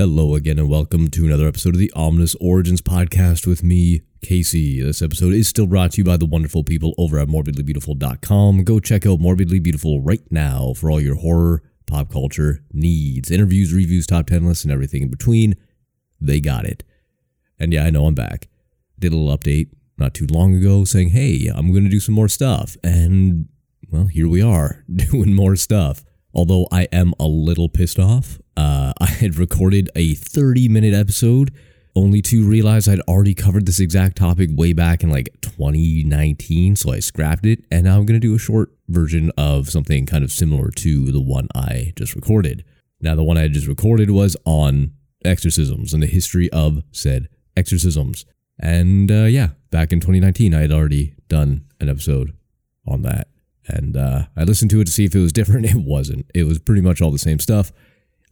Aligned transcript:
Hello 0.00 0.34
again, 0.34 0.58
and 0.58 0.70
welcome 0.70 1.08
to 1.08 1.26
another 1.26 1.46
episode 1.46 1.74
of 1.74 1.78
the 1.78 1.92
Ominous 1.94 2.34
Origins 2.40 2.80
podcast 2.80 3.46
with 3.46 3.62
me, 3.62 4.00
Casey. 4.22 4.82
This 4.82 5.02
episode 5.02 5.34
is 5.34 5.46
still 5.46 5.66
brought 5.66 5.92
to 5.92 5.98
you 5.98 6.04
by 6.04 6.16
the 6.16 6.24
wonderful 6.24 6.64
people 6.64 6.94
over 6.96 7.18
at 7.18 7.28
morbidlybeautiful.com. 7.28 8.64
Go 8.64 8.80
check 8.80 9.04
out 9.04 9.20
Morbidly 9.20 9.62
Beautiful 9.62 10.00
right 10.00 10.22
now 10.30 10.72
for 10.72 10.90
all 10.90 11.02
your 11.02 11.16
horror, 11.16 11.62
pop 11.84 12.10
culture 12.10 12.64
needs, 12.72 13.30
interviews, 13.30 13.74
reviews, 13.74 14.06
top 14.06 14.26
10 14.26 14.46
lists, 14.46 14.64
and 14.64 14.72
everything 14.72 15.02
in 15.02 15.10
between. 15.10 15.54
They 16.18 16.40
got 16.40 16.64
it. 16.64 16.82
And 17.58 17.70
yeah, 17.70 17.84
I 17.84 17.90
know 17.90 18.06
I'm 18.06 18.14
back. 18.14 18.48
Did 18.98 19.12
a 19.12 19.16
little 19.16 19.36
update 19.36 19.68
not 19.98 20.14
too 20.14 20.26
long 20.30 20.54
ago 20.54 20.84
saying, 20.84 21.10
hey, 21.10 21.50
I'm 21.54 21.72
going 21.72 21.84
to 21.84 21.90
do 21.90 22.00
some 22.00 22.14
more 22.14 22.30
stuff. 22.30 22.78
And, 22.82 23.50
well, 23.90 24.06
here 24.06 24.28
we 24.28 24.40
are 24.40 24.82
doing 24.94 25.34
more 25.34 25.56
stuff. 25.56 26.06
Although 26.34 26.68
I 26.70 26.84
am 26.92 27.12
a 27.18 27.26
little 27.26 27.68
pissed 27.68 27.98
off, 27.98 28.38
uh, 28.56 28.92
I 29.00 29.06
had 29.06 29.36
recorded 29.36 29.90
a 29.94 30.14
30 30.14 30.68
minute 30.68 30.94
episode 30.94 31.52
only 31.96 32.22
to 32.22 32.48
realize 32.48 32.86
I'd 32.88 33.00
already 33.00 33.34
covered 33.34 33.66
this 33.66 33.80
exact 33.80 34.16
topic 34.16 34.50
way 34.52 34.72
back 34.72 35.02
in 35.02 35.10
like 35.10 35.28
2019, 35.40 36.76
so 36.76 36.92
I 36.92 37.00
scrapped 37.00 37.44
it, 37.44 37.64
and 37.70 37.84
now 37.84 37.98
I'm 37.98 38.06
going 38.06 38.20
to 38.20 38.26
do 38.26 38.34
a 38.34 38.38
short 38.38 38.70
version 38.88 39.32
of 39.36 39.68
something 39.68 40.06
kind 40.06 40.22
of 40.22 40.30
similar 40.30 40.70
to 40.70 41.10
the 41.10 41.20
one 41.20 41.48
I 41.54 41.92
just 41.96 42.14
recorded. 42.14 42.64
Now, 43.00 43.14
the 43.14 43.24
one 43.24 43.38
I 43.38 43.48
just 43.48 43.66
recorded 43.66 44.10
was 44.10 44.36
on 44.44 44.92
exorcisms 45.24 45.92
and 45.92 46.02
the 46.02 46.06
history 46.06 46.50
of 46.50 46.82
said 46.92 47.28
exorcisms. 47.56 48.24
And 48.58 49.10
uh, 49.10 49.24
yeah, 49.24 49.50
back 49.70 49.92
in 49.92 50.00
2019, 50.00 50.54
I 50.54 50.60
had 50.60 50.72
already 50.72 51.14
done 51.28 51.64
an 51.80 51.88
episode 51.88 52.34
on 52.86 53.02
that. 53.02 53.28
And 53.72 53.96
uh, 53.96 54.24
I 54.36 54.44
listened 54.44 54.70
to 54.72 54.80
it 54.80 54.86
to 54.86 54.92
see 54.92 55.04
if 55.04 55.14
it 55.14 55.20
was 55.20 55.32
different. 55.32 55.66
It 55.70 55.76
wasn't. 55.76 56.30
It 56.34 56.44
was 56.44 56.58
pretty 56.58 56.80
much 56.80 57.00
all 57.00 57.10
the 57.10 57.18
same 57.18 57.38
stuff. 57.38 57.72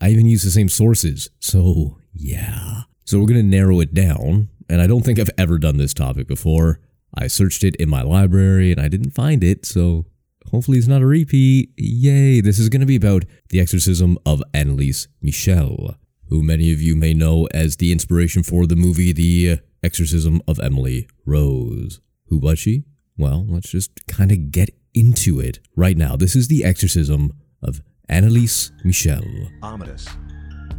I 0.01 0.11
even 0.11 0.27
used 0.27 0.47
the 0.47 0.51
same 0.51 0.69
sources. 0.69 1.31
So, 1.41 1.99
yeah. 2.13 2.83
So, 3.05 3.19
we're 3.19 3.27
going 3.27 3.41
to 3.41 3.57
narrow 3.57 3.81
it 3.81 3.95
down. 3.95 4.49
And 4.69 4.83
I 4.83 4.87
don't 4.87 5.03
think 5.05 5.19
I've 5.19 5.31
ever 5.39 5.59
done 5.59 5.79
this 5.79 5.95
topic 5.95 6.27
before. 6.27 6.81
I 7.15 7.27
searched 7.27 7.65
it 7.65 7.75
in 7.77 7.89
my 7.89 8.03
library 8.03 8.71
and 8.71 8.81
I 8.81 8.89
didn't 8.89 9.11
find 9.11 9.43
it. 9.43 9.65
So, 9.65 10.07
hopefully, 10.51 10.79
it's 10.79 10.87
not 10.87 11.03
a 11.03 11.07
repeat. 11.07 11.71
Yay. 11.77 12.41
This 12.41 12.59
is 12.59 12.69
going 12.69 12.81
to 12.81 12.87
be 12.87 12.97
about 12.97 13.25
the 13.51 13.61
exorcism 13.61 14.19
of 14.27 14.43
Anneliese 14.53 15.09
Michel, 15.23 15.97
who 16.29 16.43
many 16.43 16.73
of 16.73 16.83
you 16.83 16.97
may 16.97 17.15
know 17.15 17.49
as 17.55 17.77
the 17.77 17.93
inspiration 17.93 18.43
for 18.43 18.67
the 18.67 18.77
movie 18.77 19.13
The 19.13 19.61
Exorcism 19.83 20.43
of 20.47 20.59
Emily 20.61 21.09
Rose. 21.25 22.01
Who 22.27 22.39
was 22.39 22.59
she? 22.59 22.85
Well, 23.17 23.47
let's 23.49 23.71
just 23.71 24.07
kind 24.07 24.31
of 24.31 24.51
get 24.51 24.71
into 24.99 25.39
it 25.41 25.61
right 25.77 25.97
now. 25.97 26.17
This 26.17 26.35
is 26.35 26.49
the 26.49 26.65
exorcism 26.65 27.33
of 27.63 27.81
Anneliese 28.11 28.73
Michel. 28.85 29.23
Ominous. 29.63 30.09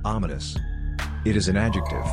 Ominous. 0.04 0.58
It 1.26 1.38
is 1.38 1.48
an 1.48 1.56
adjective. 1.56 2.06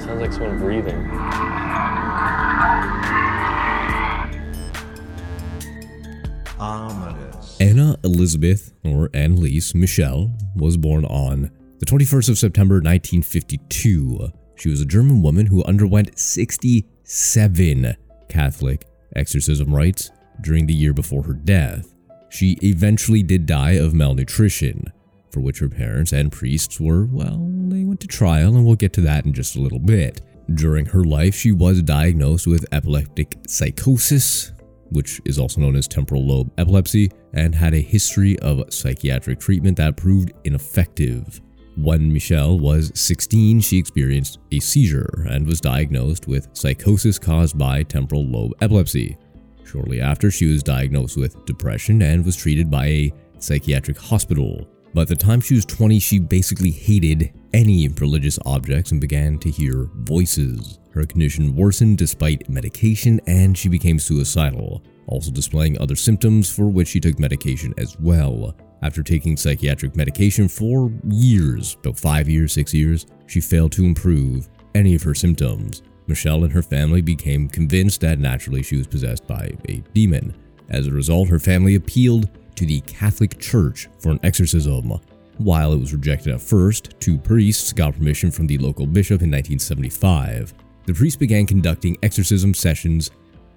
Sounds 0.00 0.20
like 0.20 0.32
someone 0.32 0.58
breathing. 0.58 1.10
Ominous. 6.60 7.60
Anna 7.60 7.96
Elizabeth, 8.04 8.72
or 8.84 9.08
Anneliese 9.08 9.74
Michel, 9.74 10.30
was 10.54 10.76
born 10.76 11.04
on 11.06 11.50
the 11.78 11.86
21st 11.86 12.28
of 12.28 12.38
September 12.38 12.76
1952. 12.76 14.30
She 14.56 14.68
was 14.68 14.80
a 14.80 14.86
German 14.86 15.22
woman 15.22 15.46
who 15.46 15.64
underwent 15.64 16.18
67 17.08 17.96
Catholic 18.28 18.84
exorcism 19.14 19.72
rites 19.72 20.10
during 20.40 20.66
the 20.66 20.74
year 20.74 20.92
before 20.92 21.22
her 21.22 21.34
death. 21.34 21.94
She 22.30 22.58
eventually 22.64 23.22
did 23.22 23.46
die 23.46 23.72
of 23.72 23.94
malnutrition, 23.94 24.92
for 25.30 25.38
which 25.38 25.60
her 25.60 25.68
parents 25.68 26.12
and 26.12 26.32
priests 26.32 26.80
were, 26.80 27.06
well, 27.06 27.38
they 27.68 27.84
went 27.84 28.00
to 28.00 28.08
trial, 28.08 28.56
and 28.56 28.66
we'll 28.66 28.74
get 28.74 28.92
to 28.94 29.00
that 29.02 29.24
in 29.24 29.32
just 29.32 29.54
a 29.54 29.60
little 29.60 29.78
bit. 29.78 30.20
During 30.54 30.84
her 30.86 31.04
life, 31.04 31.36
she 31.36 31.52
was 31.52 31.80
diagnosed 31.80 32.48
with 32.48 32.66
epileptic 32.72 33.36
psychosis, 33.46 34.52
which 34.90 35.20
is 35.24 35.38
also 35.38 35.60
known 35.60 35.76
as 35.76 35.86
temporal 35.86 36.26
lobe 36.26 36.50
epilepsy, 36.58 37.12
and 37.32 37.54
had 37.54 37.74
a 37.74 37.80
history 37.80 38.36
of 38.40 38.72
psychiatric 38.72 39.38
treatment 39.38 39.76
that 39.76 39.96
proved 39.96 40.32
ineffective. 40.42 41.40
When 41.76 42.10
Michel 42.10 42.58
was 42.58 42.90
16, 42.94 43.60
she 43.60 43.76
experienced 43.76 44.38
a 44.50 44.60
seizure 44.60 45.26
and 45.28 45.46
was 45.46 45.60
diagnosed 45.60 46.26
with 46.26 46.48
psychosis 46.54 47.18
caused 47.18 47.58
by 47.58 47.82
temporal 47.82 48.24
lobe 48.24 48.52
epilepsy. 48.62 49.18
Shortly 49.62 50.00
after, 50.00 50.30
she 50.30 50.46
was 50.46 50.62
diagnosed 50.62 51.18
with 51.18 51.44
depression 51.44 52.00
and 52.00 52.24
was 52.24 52.34
treated 52.34 52.70
by 52.70 52.86
a 52.86 53.12
psychiatric 53.40 53.98
hospital. 53.98 54.66
By 54.94 55.04
the 55.04 55.14
time 55.14 55.42
she 55.42 55.54
was 55.54 55.66
20, 55.66 55.98
she 55.98 56.18
basically 56.18 56.70
hated 56.70 57.34
any 57.52 57.88
religious 57.88 58.38
objects 58.46 58.92
and 58.92 59.00
began 59.00 59.38
to 59.40 59.50
hear 59.50 59.90
voices. 59.96 60.78
Her 60.92 61.04
condition 61.04 61.54
worsened 61.54 61.98
despite 61.98 62.48
medication 62.48 63.20
and 63.26 63.56
she 63.56 63.68
became 63.68 63.98
suicidal, 63.98 64.82
also 65.08 65.30
displaying 65.30 65.78
other 65.78 65.96
symptoms 65.96 66.48
for 66.48 66.68
which 66.68 66.88
she 66.88 67.00
took 67.00 67.18
medication 67.18 67.74
as 67.76 67.98
well. 68.00 68.56
After 68.82 69.02
taking 69.02 69.36
psychiatric 69.36 69.96
medication 69.96 70.48
for 70.48 70.92
years, 71.08 71.76
about 71.80 71.98
five 71.98 72.28
years, 72.28 72.52
six 72.52 72.74
years, 72.74 73.06
she 73.26 73.40
failed 73.40 73.72
to 73.72 73.84
improve 73.84 74.48
any 74.74 74.94
of 74.94 75.02
her 75.02 75.14
symptoms. 75.14 75.82
Michel 76.06 76.44
and 76.44 76.52
her 76.52 76.62
family 76.62 77.00
became 77.00 77.48
convinced 77.48 78.00
that 78.02 78.18
naturally 78.18 78.62
she 78.62 78.76
was 78.76 78.86
possessed 78.86 79.26
by 79.26 79.50
a 79.68 79.82
demon. 79.94 80.34
As 80.68 80.86
a 80.86 80.92
result, 80.92 81.28
her 81.28 81.38
family 81.38 81.74
appealed 81.74 82.28
to 82.56 82.66
the 82.66 82.80
Catholic 82.82 83.38
Church 83.38 83.88
for 83.98 84.10
an 84.10 84.20
exorcism. 84.22 84.92
While 85.38 85.72
it 85.72 85.80
was 85.80 85.92
rejected 85.92 86.34
at 86.34 86.40
first, 86.40 86.94
two 87.00 87.18
priests 87.18 87.72
got 87.72 87.94
permission 87.94 88.30
from 88.30 88.46
the 88.46 88.58
local 88.58 88.86
bishop 88.86 89.22
in 89.22 89.30
1975. 89.30 90.54
The 90.86 90.94
priests 90.94 91.18
began 91.18 91.46
conducting 91.46 91.98
exorcism 92.02 92.54
sessions, 92.54 93.10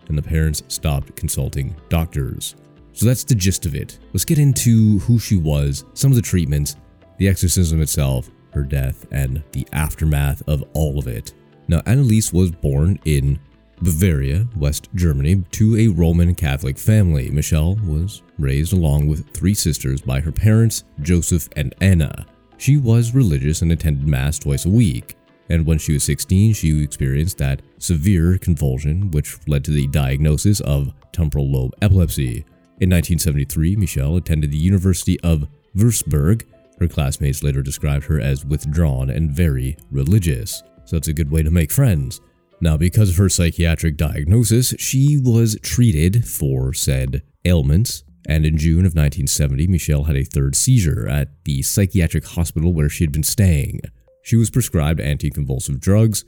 and 0.08 0.18
the 0.18 0.22
parents 0.22 0.64
stopped 0.68 1.16
consulting 1.16 1.76
doctors. 1.88 2.56
So 3.00 3.06
that's 3.06 3.24
the 3.24 3.34
gist 3.34 3.66
of 3.66 3.76
it. 3.76 3.98
Let's 4.12 4.26
get 4.26 4.40
into 4.40 5.00
who 5.00 5.20
she 5.20 5.38
was, 5.38 5.86
some 5.94 6.12
of 6.12 6.18
the 6.18 6.22
treatments, 6.22 6.76
the 7.18 7.30
exorcism 7.30 7.82
itself, 7.82 8.30
her 8.52 8.62
death, 8.62 9.06
and 9.10 9.42
the 9.54 9.66
aftermath 9.72 10.44
of 10.50 10.66
all 10.74 11.00
of 11.00 11.08
it. 11.08 11.32
Now, 11.70 11.80
Anneliese 11.84 12.34
was 12.34 12.52
born 12.52 13.00
in 13.06 13.40
Bavaria, 13.82 14.50
West 14.58 14.90
Germany, 14.96 15.46
to 15.52 15.78
a 15.78 15.88
Roman 15.88 16.36
Catholic 16.36 16.78
family. 16.78 17.30
Michel 17.30 17.76
was 17.86 18.22
raised 18.38 18.74
along 18.74 19.08
with 19.08 19.30
three 19.34 19.54
sisters 19.54 20.02
by 20.02 20.20
her 20.20 20.34
parents, 20.34 20.84
Joseph 21.02 21.48
and 21.56 21.74
Anna. 21.80 22.26
She 22.58 22.76
was 22.76 23.16
religious 23.16 23.62
and 23.62 23.72
attended 23.72 24.10
Mass 24.10 24.40
twice 24.40 24.66
a 24.66 24.70
week. 24.70 25.16
And 25.48 25.66
when 25.66 25.78
she 25.78 25.94
was 25.94 26.04
16, 26.04 26.52
she 26.52 26.84
experienced 26.84 27.38
that 27.38 27.62
severe 27.78 28.38
convulsion, 28.38 29.10
which 29.12 29.38
led 29.48 29.64
to 29.64 29.72
the 29.72 29.88
diagnosis 29.88 30.60
of 30.60 30.92
temporal 31.14 31.50
lobe 31.50 31.74
epilepsy. 31.82 32.44
In 32.82 32.90
1973, 32.92 33.76
Michel 33.76 34.16
attended 34.16 34.52
the 34.52 34.58
University 34.58 35.20
of 35.20 35.50
Würzburg. 35.76 36.46
Her 36.80 36.88
classmates 36.88 37.44
later 37.44 37.62
described 37.62 38.06
her 38.06 38.22
as 38.22 38.46
withdrawn 38.46 39.10
and 39.10 39.32
very 39.32 39.76
religious, 39.92 40.64
so 40.86 40.96
that's 40.96 41.10
a 41.10 41.14
good 41.14 41.30
way 41.30 41.44
to 41.44 41.52
make 41.52 41.74
friends. 41.74 42.22
Now, 42.62 42.78
because 42.78 43.10
of 43.10 43.18
her 43.18 43.28
psychiatric 43.28 43.98
diagnosis, 43.98 44.74
she 44.80 45.18
was 45.18 45.58
treated 45.62 46.26
for 46.26 46.74
said 46.74 47.22
ailments, 47.44 48.06
and 48.26 48.46
in 48.46 48.58
June 48.58 48.86
of 48.86 48.96
1970, 48.96 49.68
Michel 49.68 50.06
had 50.06 50.16
a 50.16 50.24
third 50.24 50.56
seizure 50.56 51.06
at 51.06 51.30
the 51.44 51.62
psychiatric 51.62 52.28
hospital 52.28 52.74
where 52.74 52.88
she 52.88 53.04
had 53.04 53.12
been 53.12 53.24
staying. 53.24 53.82
She 54.24 54.38
was 54.38 54.50
prescribed 54.50 55.02
anticonvulsive 55.02 55.82
drugs 55.82 56.24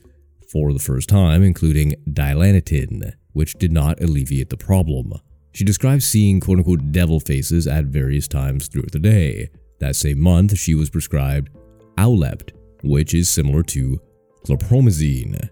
for 0.52 0.74
the 0.74 0.80
first 0.80 1.08
time, 1.08 1.44
including 1.44 1.96
Dilantin, 2.10 3.14
which 3.32 3.54
did 3.54 3.72
not 3.72 4.02
alleviate 4.02 4.50
the 4.50 4.58
problem. 4.58 5.14
She 5.54 5.64
describes 5.64 6.06
seeing 6.06 6.40
quote 6.40 6.60
unquote 6.60 6.92
devil 6.92 7.20
faces 7.20 7.68
at 7.68 7.86
various 7.86 8.28
times 8.28 8.68
throughout 8.68 8.92
the 8.92 9.00
day. 9.00 9.50
That 9.80 9.96
same 9.96 10.20
month, 10.20 10.58
she 10.58 10.76
was 10.76 10.90
prescribed 10.90 11.50
Aolept, 11.98 12.52
which 12.84 13.14
is 13.14 13.30
similar 13.30 13.64
to 13.64 14.00
chlorpromazine, 14.46 15.50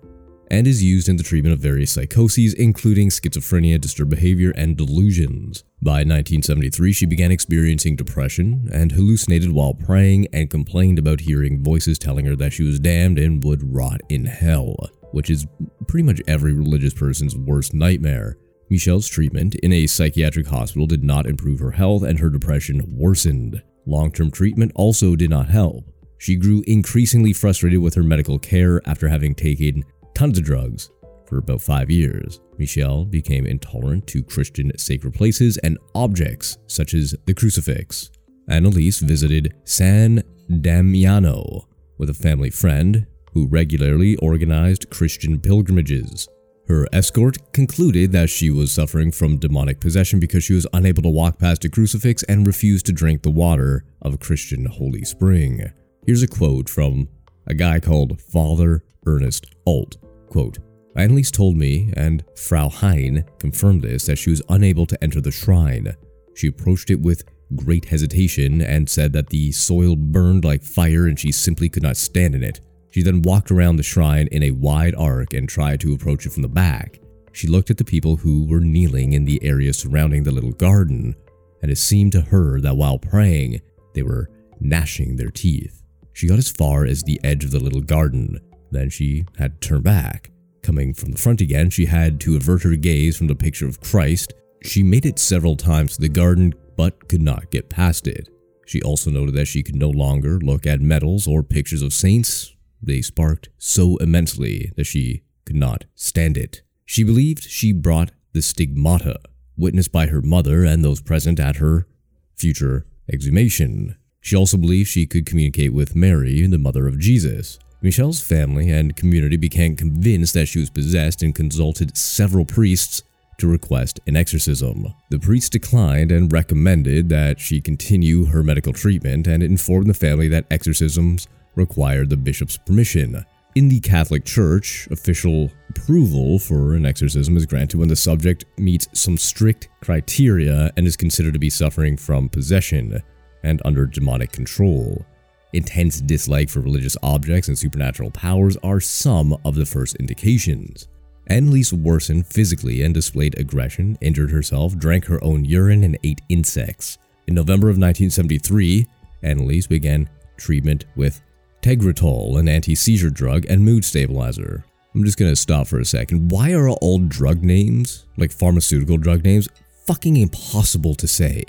and 0.52 0.68
is 0.68 0.84
used 0.84 1.10
in 1.10 1.18
the 1.18 1.24
treatment 1.24 1.54
of 1.54 1.60
various 1.60 1.92
psychoses, 1.92 2.54
including 2.54 3.10
schizophrenia, 3.10 3.80
disturbed 3.80 4.12
behavior, 4.12 4.52
and 4.56 4.78
delusions. 4.78 5.64
By 5.82 6.00
1973, 6.00 6.94
she 6.94 7.06
began 7.06 7.32
experiencing 7.32 7.96
depression 7.96 8.70
and 8.74 8.92
hallucinated 8.92 9.52
while 9.52 9.74
praying 9.74 10.28
and 10.34 10.50
complained 10.50 11.00
about 11.00 11.22
hearing 11.22 11.64
voices 11.64 12.00
telling 12.00 12.26
her 12.26 12.36
that 12.38 12.54
she 12.54 12.64
was 12.64 12.80
damned 12.80 13.20
and 13.20 13.44
would 13.44 13.76
rot 13.76 14.02
in 14.10 14.26
hell, 14.26 14.76
which 15.12 15.30
is 15.30 15.46
pretty 15.88 16.04
much 16.04 16.22
every 16.28 16.54
religious 16.54 16.94
person's 16.94 17.36
worst 17.36 17.74
nightmare. 17.74 18.38
Michel's 18.70 19.08
treatment 19.08 19.56
in 19.56 19.74
a 19.74 19.88
psychiatric 19.88 20.48
hospital 20.48 20.86
did 20.86 21.04
not 21.04 21.26
improve 21.26 21.60
her 21.60 21.72
health 21.72 22.04
and 22.04 22.20
her 22.20 22.30
depression 22.30 22.84
worsened. 22.88 23.64
Long 23.86 24.12
term 24.12 24.30
treatment 24.30 24.72
also 24.76 25.16
did 25.16 25.30
not 25.30 25.50
help. 25.50 25.86
She 26.20 26.36
grew 26.36 26.64
increasingly 26.68 27.34
frustrated 27.34 27.80
with 27.80 27.96
her 27.96 28.04
medical 28.04 28.38
care 28.38 28.82
after 28.88 29.08
having 29.08 29.34
taken 29.34 29.84
tons 30.14 30.38
of 30.38 30.44
drugs 30.44 30.92
for 31.26 31.38
about 31.38 31.62
five 31.62 31.90
years. 31.90 32.42
Michel 32.58 33.06
became 33.06 33.46
intolerant 33.46 34.06
to 34.08 34.24
Christian 34.24 34.72
sacred 34.78 35.14
places 35.14 35.58
and 35.60 35.78
objects 35.96 36.58
such 36.68 36.94
as 36.94 37.16
the 37.26 37.34
crucifix. 37.34 38.12
Anneliese 38.50 39.02
visited 39.02 39.54
San 39.64 40.22
Damiano 40.62 41.68
with 41.98 42.10
a 42.10 42.14
family 42.14 42.50
friend 42.50 43.08
who 43.34 43.48
regularly 43.48 44.16
organized 44.18 44.90
Christian 44.90 45.40
pilgrimages. 45.40 46.28
Her 46.70 46.86
escort 46.94 47.52
concluded 47.52 48.12
that 48.12 48.30
she 48.30 48.52
was 48.52 48.72
suffering 48.72 49.12
from 49.12 49.38
demonic 49.38 49.80
possession 49.80 50.20
because 50.20 50.44
she 50.44 50.54
was 50.54 50.68
unable 50.72 51.02
to 51.02 51.10
walk 51.10 51.40
past 51.40 51.66
a 51.66 51.70
crucifix 51.70 52.22
and 52.24 52.46
refused 52.46 52.86
to 52.86 52.92
drink 52.92 53.24
the 53.24 53.32
water 53.32 53.86
of 54.04 54.14
a 54.14 54.20
Christian 54.20 54.66
holy 54.66 55.04
spring. 55.04 55.72
Here's 56.06 56.22
a 56.22 56.28
quote 56.28 56.70
from 56.70 57.10
a 57.48 57.56
guy 57.56 57.80
called 57.80 58.22
Father 58.22 58.84
Ernest 59.08 59.48
Alt. 59.66 59.98
Quote, 60.30 60.60
Anneliese 60.96 61.32
told 61.32 61.58
me, 61.58 61.92
and 61.98 62.24
Frau 62.36 62.70
Hein 62.70 63.26
confirmed 63.40 63.82
this, 63.82 64.06
that 64.06 64.18
she 64.18 64.30
was 64.30 64.44
unable 64.48 64.86
to 64.86 65.04
enter 65.04 65.22
the 65.22 65.32
shrine. 65.32 65.96
She 66.36 66.48
approached 66.48 66.92
it 66.92 67.02
with 67.02 67.24
great 67.56 67.86
hesitation 67.86 68.62
and 68.62 68.88
said 68.88 69.12
that 69.14 69.30
the 69.30 69.52
soil 69.52 69.96
burned 69.96 70.46
like 70.46 70.62
fire 70.62 71.08
and 71.08 71.20
she 71.20 71.32
simply 71.32 71.68
could 71.68 71.82
not 71.82 71.98
stand 71.98 72.36
in 72.36 72.44
it. 72.44 72.60
She 73.00 73.04
then 73.04 73.22
walked 73.22 73.50
around 73.50 73.78
the 73.78 73.84
shrine 73.84 74.28
in 74.30 74.44
a 74.44 74.52
wide 74.52 74.94
arc 74.94 75.34
and 75.34 75.48
tried 75.48 75.80
to 75.80 75.94
approach 75.94 76.26
it 76.26 76.34
from 76.34 76.42
the 76.42 76.50
back. 76.50 77.00
She 77.32 77.48
looked 77.48 77.70
at 77.70 77.78
the 77.78 77.86
people 77.86 78.18
who 78.18 78.46
were 78.46 78.60
kneeling 78.60 79.14
in 79.14 79.24
the 79.24 79.42
area 79.42 79.72
surrounding 79.72 80.24
the 80.24 80.34
little 80.34 80.52
garden, 80.52 81.16
and 81.62 81.72
it 81.72 81.78
seemed 81.78 82.12
to 82.12 82.20
her 82.20 82.60
that 82.60 82.76
while 82.76 83.00
praying, 83.00 83.62
they 83.94 84.04
were 84.04 84.30
gnashing 84.60 85.16
their 85.16 85.30
teeth. 85.30 85.82
She 86.12 86.28
got 86.28 86.40
as 86.40 86.52
far 86.52 86.84
as 86.84 87.02
the 87.02 87.22
edge 87.24 87.46
of 87.46 87.52
the 87.52 87.62
little 87.62 87.80
garden, 87.80 88.38
then 88.70 88.90
she 88.90 89.24
had 89.38 89.62
to 89.62 89.68
turn 89.70 89.82
back. 89.82 90.30
Coming 90.62 90.94
from 90.94 91.14
the 91.14 91.18
front 91.18 91.40
again, 91.40 91.70
she 91.70 91.86
had 91.86 92.20
to 92.20 92.36
avert 92.36 92.64
her 92.64 92.76
gaze 92.76 93.16
from 93.16 93.28
the 93.28 93.34
picture 93.34 93.66
of 93.66 93.80
Christ. 93.80 94.34
She 94.64 94.84
made 94.84 95.06
it 95.06 95.20
several 95.20 95.56
times 95.56 95.96
to 95.96 96.02
the 96.02 96.10
garden, 96.10 96.54
but 96.76 97.08
could 97.08 97.22
not 97.22 97.50
get 97.50 97.70
past 97.70 98.08
it. 98.08 98.28
She 98.66 98.82
also 98.82 99.10
noted 99.10 99.36
that 99.36 99.48
she 99.48 99.64
could 99.64 99.78
no 99.78 99.90
longer 99.90 100.38
look 100.40 100.68
at 100.68 100.82
medals 100.82 101.30
or 101.30 101.44
pictures 101.44 101.82
of 101.82 101.94
saints 101.94 102.58
they 102.82 103.02
sparked 103.02 103.50
so 103.58 103.98
immensely 103.98 104.72
that 104.76 104.86
she 104.86 105.24
could 105.46 105.56
not 105.56 105.86
stand 105.96 106.38
it. 106.38 106.62
She 106.86 107.04
believed 107.04 107.44
she 107.44 107.72
brought 107.72 108.12
the 108.34 108.42
stigmata, 108.42 109.20
witnessed 109.58 109.92
by 109.92 110.08
her 110.08 110.22
mother 110.22 110.64
and 110.64 110.84
those 110.84 111.02
present 111.02 111.40
at 111.40 111.58
her 111.58 111.88
future 112.36 112.86
exhumation. 113.12 113.96
She 114.22 114.36
also 114.36 114.58
believed 114.58 114.90
she 114.90 115.06
could 115.06 115.26
communicate 115.26 115.74
with 115.74 115.96
Mary, 115.96 116.46
the 116.46 116.58
mother 116.58 116.88
of 116.88 117.00
Jesus. 117.00 117.60
Michel's 117.82 118.22
family 118.22 118.70
and 118.70 118.96
community 118.96 119.38
became 119.38 119.76
convinced 119.76 120.34
that 120.34 120.48
she 120.48 120.60
was 120.60 120.70
possessed 120.70 121.24
and 121.24 121.34
consulted 121.34 121.96
several 121.96 122.46
priests 122.46 123.02
to 123.38 123.48
request 123.48 124.00
an 124.06 124.16
exorcism. 124.16 124.94
The 125.10 125.20
priest 125.20 125.54
declined 125.54 126.12
and 126.12 126.32
recommended 126.32 127.10
that 127.10 127.40
she 127.40 127.62
continue 127.62 128.26
her 128.26 128.44
medical 128.44 128.74
treatment 128.74 129.28
and 129.28 129.42
informed 129.42 129.88
the 129.88 129.94
family 129.94 130.28
that 130.28 130.46
exorcisms 130.52 131.28
required 131.56 132.10
the 132.10 132.18
bishop's 132.18 132.58
permission. 132.58 133.26
In 133.56 133.68
the 133.68 133.80
Catholic 133.80 134.26
Church, 134.26 134.88
official 134.92 135.52
approval 135.70 136.40
for 136.40 136.76
an 136.76 136.86
exorcism 136.86 137.36
is 137.36 137.46
granted 137.46 137.80
when 137.80 137.90
the 137.90 137.96
subject 137.96 138.46
meets 138.58 138.88
some 138.94 139.18
strict 139.18 139.70
criteria 139.82 140.72
and 140.78 140.86
is 140.86 140.96
considered 140.96 141.34
to 141.34 141.40
be 141.40 141.50
suffering 141.50 141.98
from 141.98 142.30
possession 142.30 143.02
and 143.44 143.62
under 143.66 143.86
demonic 143.86 144.32
control. 144.32 145.06
Intense 145.54 146.00
dislike 146.00 146.50
for 146.50 146.60
religious 146.60 146.96
objects 147.02 147.48
and 147.48 147.58
supernatural 147.58 148.12
powers 148.12 148.56
are 148.64 148.80
some 148.80 149.36
of 149.44 149.56
the 149.56 149.66
first 149.66 149.96
indications. 149.96 150.88
Anneliese 151.30 151.74
worsened 151.74 152.28
physically 152.28 152.84
and 152.84 152.94
displayed 152.94 153.38
aggression, 153.40 153.98
injured 154.02 154.32
herself, 154.32 154.78
drank 154.78 155.06
her 155.06 155.24
own 155.24 155.46
urine, 155.46 155.84
and 155.84 155.98
ate 156.04 156.22
insects. 156.30 156.98
In 157.28 157.36
November 157.36 157.68
of 157.68 157.78
1973, 157.78 158.88
Anneliese 159.24 159.68
began 159.68 160.10
treatment 160.38 160.86
with 160.96 161.22
Tegretol, 161.62 162.40
an 162.40 162.48
anti 162.48 162.76
seizure 162.76 163.10
drug, 163.10 163.46
and 163.50 163.64
mood 163.64 163.84
stabilizer. 163.84 164.64
I'm 164.94 165.04
just 165.04 165.18
gonna 165.18 165.36
stop 165.36 165.68
for 165.68 165.80
a 165.80 165.86
second. 165.86 166.32
Why 166.32 166.54
are 166.54 166.70
all 166.70 167.00
drug 167.00 167.44
names, 167.44 168.06
like 168.18 168.32
pharmaceutical 168.32 168.98
drug 168.98 169.24
names, 169.24 169.48
fucking 169.86 170.18
impossible 170.18 170.96
to 170.96 171.08
say? 171.08 171.44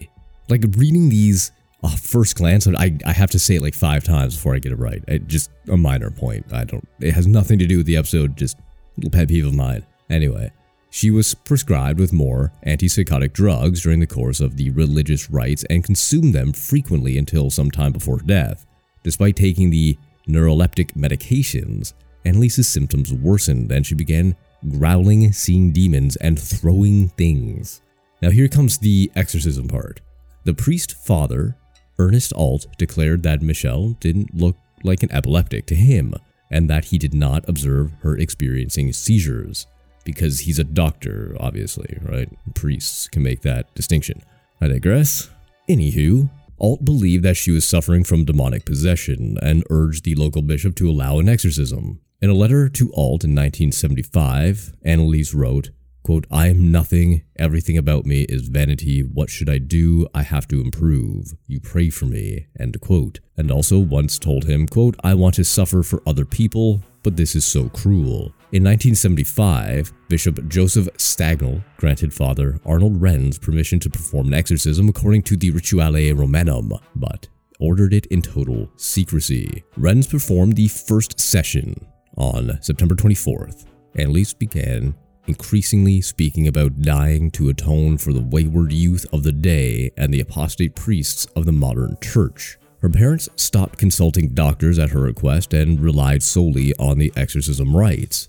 Like 0.49 0.65
reading 0.77 1.09
these 1.09 1.53
uh, 1.83 1.97
first 1.97 2.37
glance, 2.37 2.67
I, 2.67 2.99
I 3.07 3.13
have 3.13 3.31
to 3.31 3.39
say 3.39 3.57
it 3.57 3.63
like 3.63 3.75
five 3.75 4.05
times 4.05 4.35
before 4.35 4.55
I 4.55 4.59
get 4.59 4.73
it 4.73 4.79
right. 4.79 5.03
It, 5.09 5.27
just 5.27 5.51
a 5.69 5.77
minor 5.77 6.11
point. 6.11 6.53
I 6.53 6.65
don't. 6.65 6.87
It 7.01 7.15
has 7.15 7.27
nothing 7.27 7.59
to 7.61 7.67
do 7.67 7.79
with 7.79 7.87
the 7.87 7.97
episode. 7.97 8.37
Just 8.37 8.59
little 8.97 9.11
pet 9.11 9.29
peeve 9.29 9.47
of 9.47 9.55
mine. 9.55 9.87
Anyway, 10.11 10.51
she 10.91 11.11
was 11.11 11.35
prescribed 11.35 12.01
with 12.01 12.13
more 12.13 12.53
antipsychotic 12.67 13.33
drugs 13.33 13.83
during 13.83 14.01
the 14.01 14.07
course 14.07 14.41
of 14.41 14.57
the 14.57 14.71
religious 14.71 15.31
rites 15.31 15.65
and 15.71 15.85
consumed 15.85 16.35
them 16.35 16.53
frequently 16.53 17.17
until 17.17 17.49
some 17.49 17.71
time 17.71 17.93
before 17.93 18.19
death. 18.19 18.67
Despite 19.03 19.37
taking 19.37 19.71
the 19.71 19.99
neuroleptic 20.29 20.93
medications, 20.95 21.93
Anneliese's 22.25 22.69
symptoms 22.69 23.13
worsened 23.13 23.73
and 23.73 23.87
she 23.87 23.95
began 23.95 24.37
growling, 24.69 25.33
seeing 25.33 25.73
demons, 25.73 26.17
and 26.17 26.39
throwing 26.39 27.09
things. 27.11 27.81
Now, 28.21 28.31
here 28.31 28.49
comes 28.49 28.79
the 28.79 29.11
exorcism 29.17 29.69
part. 29.69 30.01
The 30.45 30.55
priest 30.55 30.95
father, 30.95 31.57
Ernest 31.99 32.33
Alt, 32.35 32.67
declared 32.77 33.23
that 33.23 33.43
Michel 33.43 33.97
didn't 34.01 34.35
look 34.35 34.57
like 34.85 35.03
an 35.03 35.13
epileptic 35.13 35.67
to 35.67 35.75
him 35.75 36.15
and 36.51 36.69
that 36.69 36.87
he 36.87 36.99
did 36.99 37.15
not 37.15 37.49
observe 37.49 37.93
her 38.01 38.17
experiencing 38.17 38.93
seizures 38.93 39.67
because 40.05 40.41
he's 40.41 40.59
a 40.59 40.65
doctor, 40.65 41.37
obviously, 41.39 41.99
right? 42.03 42.29
Priests 42.55 43.09
can 43.09 43.23
make 43.23 43.43
that 43.43 43.73
distinction. 43.75 44.23
I 44.61 44.69
digress. 44.69 45.31
Anywho, 45.69 46.29
Alt 46.61 46.85
believed 46.85 47.25
that 47.25 47.39
she 47.39 47.51
was 47.51 47.67
suffering 47.67 48.05
from 48.05 48.25
demonic 48.25 48.67
possession 48.67 49.39
and 49.43 49.65
urged 49.71 50.05
the 50.05 50.15
local 50.15 50.43
bishop 50.43 50.77
to 50.77 50.91
allow 50.91 51.19
an 51.19 51.29
exorcism. 51.29 52.01
In 52.21 52.29
a 52.29 52.35
letter 52.35 52.69
to 52.69 52.93
Alt 52.93 53.25
in 53.25 53.35
1975, 53.35 54.75
Anneliese 54.85 55.35
wrote, 55.35 55.71
quote, 56.03 56.27
I 56.31 56.49
am 56.49 56.73
nothing. 56.73 57.23
Everything 57.37 57.77
about 57.77 58.07
me 58.07 58.23
is 58.23 58.49
vanity. 58.49 59.01
What 59.01 59.31
should 59.31 59.49
I 59.49 59.59
do? 59.59 60.07
I 60.15 60.23
have 60.23 60.49
to 60.49 60.61
improve. 60.61 61.35
You 61.47 61.61
pray 61.61 61.91
for 61.91 62.07
me. 62.07 62.47
End 62.59 62.81
quote. 62.81 63.21
And 63.37 63.51
also 63.51 63.79
once 63.79 64.19
told 64.19 64.45
him, 64.45 64.67
quote, 64.67 64.97
I 65.03 65.15
want 65.15 65.35
to 65.37 65.45
suffer 65.45 65.83
for 65.83 66.03
other 66.07 66.25
people, 66.25 66.81
but 67.03 67.17
this 67.17 67.35
is 67.35 67.45
so 67.45 67.69
cruel. 67.69 68.33
In 68.53 68.65
1975, 68.65 69.93
Bishop 70.09 70.49
Joseph 70.49 70.89
Stangl 70.97 71.63
granted 71.77 72.13
Father 72.13 72.59
Arnold 72.67 73.01
Renz 73.01 73.41
permission 73.41 73.79
to 73.81 73.91
perform 73.91 74.29
an 74.29 74.35
exorcism 74.35 74.89
according 74.89 75.23
to 75.23 75.37
the 75.37 75.53
Rituale 75.53 76.19
Romanum, 76.19 76.73
but 76.97 77.29
ordered 77.61 77.95
it 77.95 78.07
in 78.07 78.23
total 78.23 78.69
secrecy. 78.77 79.63
Renz 79.79 80.11
performed 80.11 80.57
the 80.57 80.69
first 80.69 81.21
session 81.21 81.75
on 82.17 82.59
September 82.61 82.95
24th. 82.95 83.67
Anneliese 83.97 84.37
began 84.39 84.95
increasingly 85.31 86.01
speaking 86.01 86.49
about 86.49 86.83
dying 86.83 87.31
to 87.31 87.49
atone 87.49 87.97
for 87.97 88.13
the 88.13 88.21
wayward 88.21 88.73
youth 88.73 89.07
of 89.13 89.23
the 89.23 89.31
day 89.31 89.93
and 89.97 90.13
the 90.13 90.21
apostate 90.21 90.75
priests 90.75 91.25
of 91.37 91.47
the 91.47 91.53
modern 91.53 91.97
church. 92.03 92.59
Her 92.81 92.91
parents 92.91 93.29
stopped 93.37 93.79
consulting 93.79 94.35
doctors 94.35 94.77
at 94.77 94.91
her 94.91 95.03
request 95.03 95.55
and 95.55 95.79
relied 95.81 96.25
solely 96.25 96.75
on 96.81 96.99
the 96.99 97.13
exorcism 97.15 97.77
rites. 97.77 98.27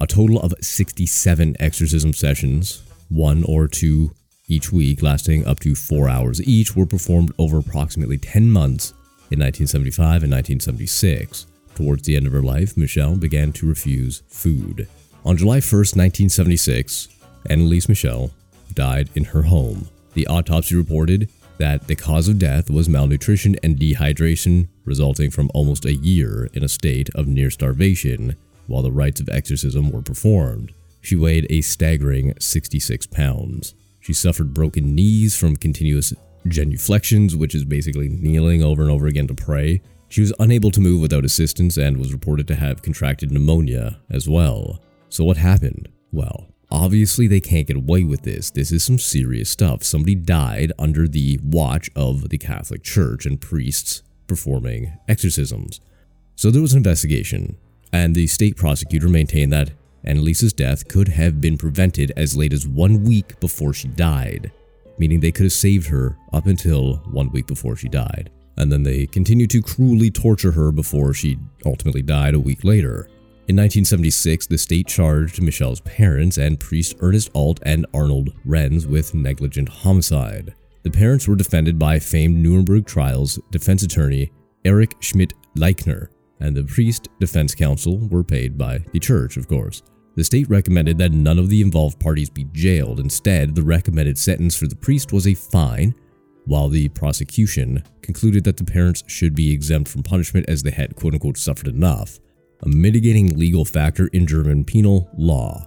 A 0.00 0.08
total 0.08 0.40
of 0.40 0.52
67 0.60 1.54
exorcism 1.60 2.12
sessions, 2.14 2.82
one 3.08 3.44
or 3.44 3.68
two 3.68 4.10
each 4.48 4.72
week, 4.72 5.04
lasting 5.04 5.46
up 5.46 5.60
to 5.60 5.76
four 5.76 6.08
hours 6.08 6.42
each, 6.42 6.74
were 6.74 6.86
performed 6.86 7.32
over 7.38 7.58
approximately 7.58 8.18
10 8.18 8.50
months 8.50 8.90
in 9.30 9.38
1975 9.38 10.24
and 10.24 10.32
1976. 10.32 11.46
Towards 11.76 12.02
the 12.02 12.16
end 12.16 12.26
of 12.26 12.32
her 12.32 12.42
life, 12.42 12.76
Michel 12.76 13.14
began 13.14 13.52
to 13.52 13.68
refuse 13.68 14.24
food. 14.26 14.88
On 15.22 15.36
July 15.36 15.58
1st, 15.58 15.96
1976, 15.96 17.08
Anneliese 17.50 17.90
Michel 17.90 18.30
died 18.72 19.10
in 19.14 19.24
her 19.24 19.42
home. 19.42 19.88
The 20.14 20.26
autopsy 20.26 20.74
reported 20.74 21.28
that 21.58 21.86
the 21.86 21.94
cause 21.94 22.26
of 22.26 22.38
death 22.38 22.70
was 22.70 22.88
malnutrition 22.88 23.54
and 23.62 23.76
dehydration, 23.76 24.68
resulting 24.86 25.30
from 25.30 25.50
almost 25.52 25.84
a 25.84 25.92
year 25.92 26.48
in 26.54 26.64
a 26.64 26.68
state 26.68 27.10
of 27.14 27.28
near 27.28 27.50
starvation 27.50 28.34
while 28.66 28.82
the 28.82 28.90
rites 28.90 29.20
of 29.20 29.28
exorcism 29.28 29.90
were 29.90 30.00
performed. 30.00 30.72
She 31.02 31.16
weighed 31.16 31.46
a 31.50 31.60
staggering 31.60 32.32
66 32.40 33.06
pounds. 33.08 33.74
She 34.00 34.14
suffered 34.14 34.54
broken 34.54 34.94
knees 34.94 35.36
from 35.36 35.56
continuous 35.56 36.14
genuflections, 36.48 37.36
which 37.36 37.54
is 37.54 37.66
basically 37.66 38.08
kneeling 38.08 38.62
over 38.62 38.80
and 38.80 38.90
over 38.90 39.06
again 39.06 39.26
to 39.26 39.34
pray. 39.34 39.82
She 40.08 40.22
was 40.22 40.32
unable 40.38 40.70
to 40.70 40.80
move 40.80 41.02
without 41.02 41.26
assistance 41.26 41.76
and 41.76 41.98
was 41.98 42.14
reported 42.14 42.48
to 42.48 42.54
have 42.54 42.80
contracted 42.80 43.30
pneumonia 43.30 44.00
as 44.08 44.26
well. 44.26 44.80
So, 45.10 45.24
what 45.24 45.36
happened? 45.36 45.88
Well, 46.12 46.46
obviously 46.70 47.26
they 47.26 47.40
can't 47.40 47.66
get 47.66 47.76
away 47.76 48.04
with 48.04 48.22
this. 48.22 48.50
This 48.50 48.72
is 48.72 48.82
some 48.82 48.98
serious 48.98 49.50
stuff. 49.50 49.82
Somebody 49.82 50.14
died 50.14 50.72
under 50.78 51.06
the 51.06 51.38
watch 51.42 51.90
of 51.94 52.30
the 52.30 52.38
Catholic 52.38 52.82
Church 52.82 53.26
and 53.26 53.40
priests 53.40 54.02
performing 54.26 54.92
exorcisms. 55.08 55.80
So, 56.36 56.50
there 56.50 56.62
was 56.62 56.72
an 56.72 56.78
investigation 56.78 57.56
and 57.92 58.14
the 58.14 58.26
state 58.28 58.56
prosecutor 58.56 59.08
maintained 59.08 59.52
that 59.52 59.72
Anneliese's 60.04 60.52
death 60.52 60.88
could 60.88 61.08
have 61.08 61.40
been 61.40 61.58
prevented 61.58 62.12
as 62.16 62.36
late 62.36 62.52
as 62.52 62.66
one 62.66 63.04
week 63.04 63.38
before 63.40 63.74
she 63.74 63.88
died. 63.88 64.52
meaning 64.98 65.18
they 65.18 65.32
could 65.32 65.44
have 65.44 65.52
saved 65.52 65.86
her 65.88 66.16
up 66.32 66.46
until 66.46 66.96
one 67.10 67.30
week 67.32 67.46
before 67.46 67.74
she 67.74 67.88
died. 67.88 68.30
And 68.58 68.70
then 68.70 68.82
they 68.82 69.06
continued 69.06 69.48
to 69.50 69.62
cruelly 69.62 70.10
torture 70.10 70.52
her 70.52 70.70
before 70.70 71.14
she 71.14 71.38
ultimately 71.64 72.02
died 72.02 72.34
a 72.34 72.38
week 72.38 72.64
later. 72.64 73.08
In 73.50 73.56
1976, 73.56 74.46
the 74.46 74.56
state 74.56 74.86
charged 74.86 75.42
Michel's 75.42 75.80
parents 75.80 76.38
and 76.38 76.60
priest 76.60 76.94
Ernest 77.00 77.30
Alt 77.34 77.58
and 77.64 77.84
Arnold 77.92 78.30
Renz 78.46 78.86
with 78.86 79.12
negligent 79.12 79.68
homicide. 79.68 80.54
The 80.84 80.90
parents 80.92 81.26
were 81.26 81.34
defended 81.34 81.76
by 81.76 81.98
famed 81.98 82.36
Nuremberg 82.36 82.86
trials 82.86 83.40
defense 83.50 83.82
attorney 83.82 84.30
Erich 84.64 84.94
Schmidt 85.00 85.32
Leichner, 85.56 86.10
and 86.38 86.56
the 86.56 86.62
priest 86.62 87.08
defense 87.18 87.52
counsel 87.56 87.98
were 88.06 88.22
paid 88.22 88.56
by 88.56 88.84
the 88.92 89.00
church, 89.00 89.36
of 89.36 89.48
course. 89.48 89.82
The 90.14 90.22
state 90.22 90.48
recommended 90.48 90.96
that 90.98 91.10
none 91.10 91.40
of 91.40 91.48
the 91.48 91.60
involved 91.60 91.98
parties 91.98 92.30
be 92.30 92.44
jailed. 92.52 93.00
Instead, 93.00 93.56
the 93.56 93.64
recommended 93.64 94.16
sentence 94.16 94.56
for 94.56 94.68
the 94.68 94.76
priest 94.76 95.12
was 95.12 95.26
a 95.26 95.34
fine, 95.34 95.96
while 96.44 96.68
the 96.68 96.88
prosecution 96.90 97.82
concluded 98.00 98.44
that 98.44 98.58
the 98.58 98.64
parents 98.64 99.02
should 99.08 99.34
be 99.34 99.52
exempt 99.52 99.90
from 99.90 100.04
punishment 100.04 100.48
as 100.48 100.62
they 100.62 100.70
had 100.70 100.94
quote 100.94 101.14
unquote 101.14 101.36
suffered 101.36 101.66
enough 101.66 102.20
a 102.62 102.68
mitigating 102.68 103.38
legal 103.38 103.64
factor 103.64 104.08
in 104.08 104.26
German 104.26 104.64
penal 104.64 105.08
law. 105.16 105.66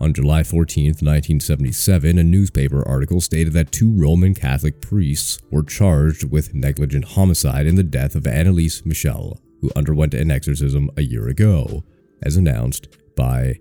On 0.00 0.12
July 0.12 0.42
14, 0.42 0.86
1977, 0.86 2.18
a 2.18 2.24
newspaper 2.24 2.86
article 2.88 3.20
stated 3.20 3.52
that 3.52 3.70
two 3.70 3.92
Roman 3.92 4.34
Catholic 4.34 4.80
priests 4.80 5.38
were 5.52 5.62
charged 5.62 6.28
with 6.28 6.54
negligent 6.54 7.04
homicide 7.04 7.68
in 7.68 7.76
the 7.76 7.84
death 7.84 8.16
of 8.16 8.24
Anneliese 8.24 8.84
Michel, 8.84 9.38
who 9.60 9.70
underwent 9.76 10.12
an 10.12 10.32
exorcism 10.32 10.90
a 10.96 11.02
year 11.02 11.28
ago, 11.28 11.84
as 12.22 12.36
announced 12.36 12.88
by, 13.14 13.60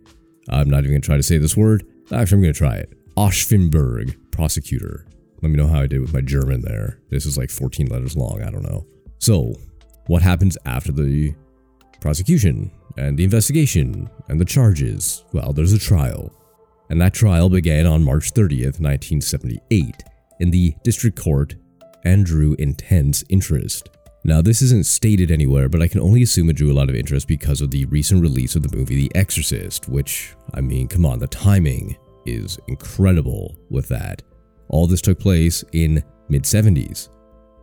I'm 0.50 0.68
not 0.68 0.80
even 0.80 0.92
going 0.92 1.02
to 1.02 1.06
try 1.06 1.18
to 1.18 1.24
say 1.24 1.38
this 1.38 1.56
word, 1.56 1.84
actually, 2.12 2.38
I'm 2.38 2.42
going 2.42 2.54
to 2.54 2.58
try 2.58 2.76
it, 2.78 2.98
Oschwimberg 3.16 4.18
prosecutor. 4.32 5.06
Let 5.44 5.50
me 5.50 5.58
know 5.58 5.68
how 5.68 5.82
I 5.82 5.88
did 5.88 6.02
with 6.02 6.14
my 6.14 6.22
German 6.22 6.62
there. 6.62 7.00
This 7.12 7.28
is 7.28 7.38
like 7.38 7.52
14 7.52 7.86
letters 7.88 8.18
long, 8.18 8.42
I 8.42 8.50
don't 8.50 8.64
know. 8.64 8.88
So, 9.20 9.54
what 10.08 10.24
happens 10.24 10.58
after 10.66 10.92
the 10.92 11.36
prosecution 12.02 12.72
and 12.98 13.18
the 13.18 13.24
investigation 13.24 14.10
and 14.28 14.42
the 14.42 14.46
charges. 14.46 15.24
Well, 15.32 15.54
there's 15.54 15.74
a 15.74 15.80
trial. 15.80 16.34
And 16.90 17.00
that 17.00 17.14
trial 17.14 17.50
began 17.50 17.88
on 17.88 18.04
March 18.04 18.34
30th, 18.34 18.82
1978, 18.82 20.04
in 20.42 20.52
the 20.52 20.76
district 20.84 21.18
court 21.22 21.56
and 22.04 22.26
drew 22.26 22.56
intense 22.60 23.24
interest. 23.30 23.90
Now, 24.24 24.42
this 24.42 24.62
isn't 24.62 24.86
stated 24.86 25.32
anywhere, 25.32 25.70
but 25.70 25.82
I 25.82 25.88
can 25.88 26.00
only 26.00 26.22
assume 26.22 26.50
it 26.50 26.58
drew 26.58 26.72
a 26.72 26.74
lot 26.74 26.90
of 26.90 26.96
interest 26.96 27.28
because 27.28 27.62
of 27.62 27.72
the 27.72 27.86
recent 27.86 28.22
release 28.22 28.56
of 28.56 28.62
the 28.62 28.76
movie 28.76 28.96
The 28.96 29.16
Exorcist, 29.16 29.88
which, 29.88 30.36
I 30.54 30.62
mean, 30.62 30.88
come 30.88 31.06
on, 31.06 31.20
the 31.20 31.28
timing 31.28 31.96
is 32.26 32.60
incredible 32.68 33.56
with 33.70 33.88
that. 33.88 34.22
All 34.70 34.86
this 34.86 35.02
took 35.02 35.20
place 35.20 35.64
in 35.72 36.04
mid 36.30 36.44
70s. 36.44 37.10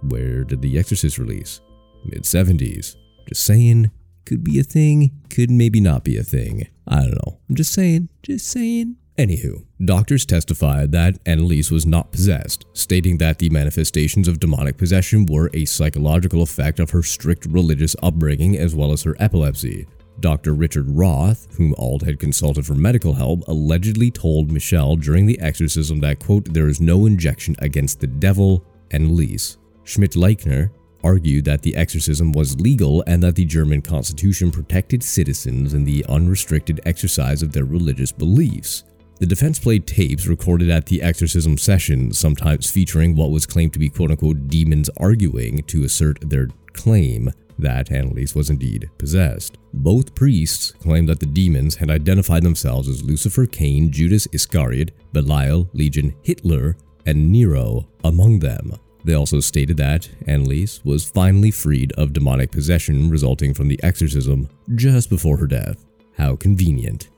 Where 0.02 0.42
did 0.42 0.60
The 0.60 0.78
Exorcist 0.78 1.18
release? 1.18 1.60
Mid 2.04 2.24
70s. 2.24 2.96
Just 3.28 3.44
saying, 3.44 3.90
could 4.28 4.44
be 4.44 4.60
a 4.60 4.62
thing, 4.62 5.10
could 5.30 5.50
maybe 5.50 5.80
not 5.80 6.04
be 6.04 6.18
a 6.18 6.22
thing. 6.22 6.68
I 6.86 7.00
don't 7.00 7.14
know. 7.14 7.38
I'm 7.48 7.54
just 7.54 7.72
saying, 7.72 8.10
just 8.22 8.46
saying. 8.46 8.96
Anywho, 9.16 9.64
doctors 9.84 10.26
testified 10.26 10.92
that 10.92 11.24
Anneliese 11.24 11.72
was 11.72 11.86
not 11.86 12.12
possessed, 12.12 12.66
stating 12.74 13.16
that 13.18 13.38
the 13.38 13.48
manifestations 13.48 14.28
of 14.28 14.38
demonic 14.38 14.76
possession 14.76 15.24
were 15.24 15.50
a 15.54 15.64
psychological 15.64 16.42
effect 16.42 16.78
of 16.78 16.90
her 16.90 17.02
strict 17.02 17.46
religious 17.46 17.96
upbringing 18.02 18.56
as 18.56 18.76
well 18.76 18.92
as 18.92 19.02
her 19.02 19.16
epilepsy. 19.18 19.86
Dr. 20.20 20.52
Richard 20.52 20.90
Roth, 20.90 21.48
whom 21.56 21.74
Alt 21.78 22.02
had 22.02 22.18
consulted 22.18 22.66
for 22.66 22.74
medical 22.74 23.14
help, 23.14 23.48
allegedly 23.48 24.10
told 24.10 24.52
Michel 24.52 24.94
during 24.96 25.24
the 25.24 25.40
exorcism 25.40 26.00
that, 26.00 26.20
quote, 26.20 26.52
there 26.52 26.68
is 26.68 26.80
no 26.80 27.06
injection 27.06 27.56
against 27.60 28.00
the 28.00 28.06
devil, 28.06 28.64
Anneliese. 28.90 29.56
Schmidt-Leichner 29.84 30.70
argued 31.02 31.44
that 31.44 31.62
the 31.62 31.76
exorcism 31.76 32.32
was 32.32 32.60
legal 32.60 33.04
and 33.06 33.22
that 33.22 33.36
the 33.36 33.44
German 33.44 33.82
constitution 33.82 34.50
protected 34.50 35.02
citizens 35.02 35.74
in 35.74 35.84
the 35.84 36.04
unrestricted 36.08 36.80
exercise 36.84 37.42
of 37.42 37.52
their 37.52 37.64
religious 37.64 38.12
beliefs. 38.12 38.84
The 39.20 39.26
defense 39.26 39.58
played 39.58 39.86
tapes 39.86 40.26
recorded 40.26 40.70
at 40.70 40.86
the 40.86 41.02
exorcism 41.02 41.58
sessions, 41.58 42.18
sometimes 42.18 42.70
featuring 42.70 43.16
what 43.16 43.30
was 43.30 43.46
claimed 43.46 43.72
to 43.72 43.78
be 43.78 43.88
quote 43.88 44.12
unquote 44.12 44.48
demons 44.48 44.88
arguing 44.96 45.64
to 45.64 45.84
assert 45.84 46.18
their 46.20 46.48
claim 46.72 47.32
that 47.58 47.88
Anneliese 47.88 48.36
was 48.36 48.50
indeed 48.50 48.88
possessed. 48.98 49.58
Both 49.74 50.14
priests 50.14 50.70
claimed 50.70 51.08
that 51.08 51.18
the 51.18 51.26
demons 51.26 51.76
had 51.76 51.90
identified 51.90 52.44
themselves 52.44 52.88
as 52.88 53.02
Lucifer, 53.02 53.46
Cain, 53.46 53.90
Judas 53.90 54.28
Iscariot, 54.32 54.92
Belial, 55.12 55.68
Legion, 55.72 56.14
Hitler, 56.22 56.76
and 57.04 57.32
Nero 57.32 57.88
among 58.04 58.38
them. 58.38 58.78
They 59.04 59.14
also 59.14 59.40
stated 59.40 59.76
that 59.78 60.08
Anneliese 60.26 60.84
was 60.84 61.08
finally 61.08 61.50
freed 61.50 61.92
of 61.92 62.12
demonic 62.12 62.50
possession 62.50 63.10
resulting 63.10 63.54
from 63.54 63.68
the 63.68 63.80
exorcism 63.82 64.48
just 64.74 65.08
before 65.08 65.36
her 65.38 65.46
death. 65.46 65.84
How 66.16 66.36
convenient. 66.36 67.08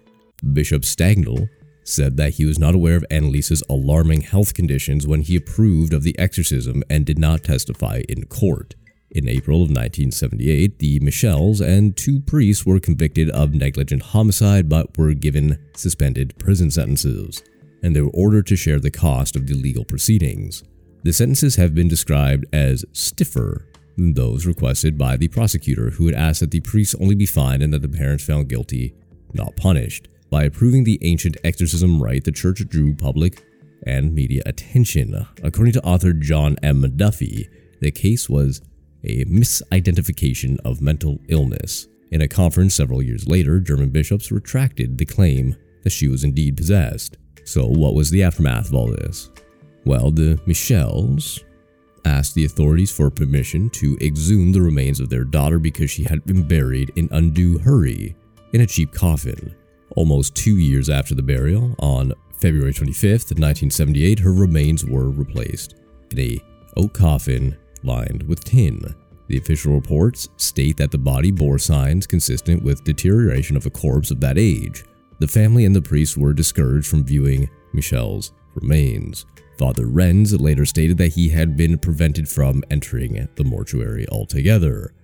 Bishop 0.53 0.83
Stangl 0.83 1.49
said 1.85 2.17
that 2.17 2.35
he 2.35 2.45
was 2.45 2.59
not 2.59 2.75
aware 2.75 2.97
of 2.97 3.05
Anneliese's 3.11 3.63
alarming 3.69 4.23
health 4.23 4.55
conditions 4.55 5.07
when 5.07 5.23
he 5.23 5.37
approved 5.37 5.93
of 5.93 6.03
the 6.03 6.19
exorcism 6.19 6.83
and 6.89 7.05
did 7.05 7.19
not 7.19 7.45
testify 7.45 8.03
in 8.09 8.27
court. 8.27 8.75
In 9.11 9.29
April 9.29 9.57
of 9.57 9.71
1978, 9.71 10.79
the 10.79 11.01
Michels 11.01 11.61
and 11.61 11.97
two 11.97 12.21
priests 12.21 12.65
were 12.65 12.79
convicted 12.79 13.29
of 13.31 13.55
negligent 13.55 14.03
homicide 14.03 14.69
but 14.69 14.97
were 14.97 15.15
given 15.15 15.59
suspended 15.75 16.39
prison 16.39 16.71
sentences, 16.71 17.43
and 17.83 17.97
they 17.97 18.03
were 18.03 18.11
ordered 18.11 18.47
to 18.47 18.57
share 18.57 18.79
the 18.79 18.91
cost 18.91 19.35
of 19.35 19.49
the 19.49 19.55
legal 19.55 19.85
proceedings. 19.85 20.63
The 21.03 21.13
sentences 21.13 21.57
have 21.57 21.75
been 21.75 21.89
described 21.89 22.45
as 22.53 22.85
stiffer 22.93 23.67
than 23.97 24.15
those 24.15 24.47
requested 24.47 24.99
by 24.99 25.17
the 25.17 25.29
prosecutor, 25.29 25.91
who 25.91 26.07
had 26.07 26.15
asked 26.15 26.41
that 26.41 26.51
the 26.51 26.61
priests 26.61 26.95
only 27.01 27.15
be 27.15 27.27
fined 27.27 27.63
and 27.63 27.73
that 27.73 27.83
the 27.83 27.89
parents 27.89 28.25
found 28.25 28.49
guilty, 28.49 28.95
not 29.33 29.57
punished. 29.57 30.09
By 30.31 30.45
approving 30.45 30.85
the 30.85 30.99
ancient 31.03 31.37
exorcism 31.43 32.03
rite, 32.03 32.25
the 32.25 32.33
church 32.33 32.67
drew 32.69 32.95
public 32.95 33.43
and 33.87 34.15
media 34.15 34.43
attention. 34.45 35.27
According 35.43 35.73
to 35.75 35.83
author 35.85 36.13
John 36.13 36.57
M. 36.63 36.83
Duffy, 36.97 37.49
the 37.81 37.91
case 37.91 38.29
was 38.29 38.61
a 39.03 39.25
misidentification 39.25 40.59
of 40.65 40.83
mental 40.83 41.19
illness. 41.29 41.89
In 42.11 42.21
a 42.21 42.29
conference 42.29 42.75
several 42.75 43.03
years 43.03 43.27
later, 43.27 43.59
German 43.59 43.91
bishops 43.91 44.31
retracted 44.31 44.99
the 44.99 45.07
claim 45.07 45.57
that 45.83 45.91
she 45.91 46.09
was 46.09 46.25
indeed 46.25 46.57
possessed. 46.57 47.17
So, 47.45 47.67
what 47.67 47.95
was 47.95 48.11
the 48.11 48.23
aftermath 48.23 48.69
of 48.69 48.75
all 48.75 48.89
this? 48.89 49.31
Well, 49.85 50.11
the 50.11 50.39
Michels 50.47 51.41
asked 52.05 52.35
the 52.35 52.45
authorities 52.45 52.91
for 52.91 53.11
permission 53.11 53.71
to 53.71 53.97
exhume 54.01 54.53
the 54.53 54.63
remains 54.63 55.01
of 55.01 55.09
their 55.09 55.25
daughter 55.25 55.59
because 55.59 55.91
she 55.91 56.05
had 56.05 56.25
been 56.25 56.47
buried 56.47 56.93
in 56.97 57.09
undue 57.13 57.59
hurry 57.59 58.17
in 58.53 58.61
a 58.61 58.67
cheap 58.67 58.93
coffin. 58.93 59.55
Almost 59.97 60.35
two 60.35 60.57
years 60.57 60.89
after 60.89 61.15
the 61.15 61.23
burial, 61.23 61.75
on 61.79 62.13
February 62.41 62.73
25th, 62.73 63.33
1978, 63.39 64.21
her 64.21 64.33
remains 64.33 64.85
were 64.85 65.11
replaced 65.11 65.75
in 66.11 66.19
a 66.19 66.41
oak 66.77 66.95
coffin 66.95 67.57
lined 67.83 68.23
with 68.23 68.45
tin. 68.45 68.95
The 69.29 69.39
official 69.39 69.75
reports 69.75 70.29
state 70.37 70.77
that 70.79 70.91
the 70.91 70.99
body 70.99 71.31
bore 71.31 71.59
signs 71.59 72.07
consistent 72.07 72.63
with 72.63 72.85
deterioration 72.85 73.57
of 73.57 73.67
a 73.67 73.71
corpse 73.71 74.11
of 74.11 74.21
that 74.21 74.39
age. 74.39 74.85
The 75.19 75.29
family 75.29 75.65
and 75.65 75.77
the 75.77 75.83
priest 75.83 76.17
were 76.17 76.33
discouraged 76.33 76.87
from 76.87 77.05
viewing 77.05 77.49
Michel's 77.73 78.33
remains. 78.55 79.27
Father 79.61 79.85
Renz 79.85 80.41
later 80.41 80.65
stated 80.65 80.97
that 80.97 81.13
he 81.13 81.29
had 81.29 81.55
been 81.55 81.77
prevented 81.77 82.27
from 82.27 82.65
entering 82.71 83.29
the 83.35 83.45
mortuary 83.45 84.09
altogether. 84.09 84.95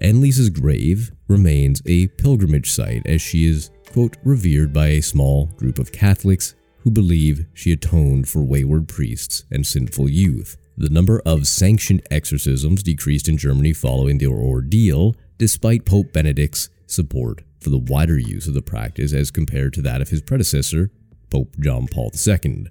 Anneliese's 0.00 0.50
grave 0.50 1.12
remains 1.28 1.80
a 1.86 2.08
pilgrimage 2.08 2.72
site 2.72 3.06
as 3.06 3.22
she 3.22 3.46
is, 3.46 3.70
quote, 3.92 4.16
revered 4.24 4.72
by 4.72 4.88
a 4.88 5.00
small 5.00 5.46
group 5.56 5.78
of 5.78 5.92
Catholics 5.92 6.56
who 6.78 6.90
believe 6.90 7.46
she 7.54 7.70
atoned 7.70 8.28
for 8.28 8.42
wayward 8.42 8.88
priests 8.88 9.44
and 9.48 9.64
sinful 9.64 10.08
youth. 10.08 10.56
The 10.76 10.90
number 10.90 11.22
of 11.24 11.46
sanctioned 11.46 12.02
exorcisms 12.10 12.82
decreased 12.82 13.28
in 13.28 13.36
Germany 13.36 13.72
following 13.72 14.18
the 14.18 14.26
ordeal, 14.26 15.14
despite 15.38 15.84
Pope 15.84 16.12
Benedict's 16.12 16.68
support 16.88 17.42
for 17.60 17.70
the 17.70 17.78
wider 17.78 18.18
use 18.18 18.48
of 18.48 18.54
the 18.54 18.60
practice 18.60 19.12
as 19.12 19.30
compared 19.30 19.72
to 19.74 19.82
that 19.82 20.02
of 20.02 20.08
his 20.08 20.20
predecessor, 20.20 20.90
Pope 21.30 21.54
John 21.60 21.86
Paul 21.86 22.10
II 22.26 22.66